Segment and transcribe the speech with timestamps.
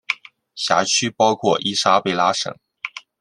[0.55, 2.51] 辖区包括伊莎贝拉省。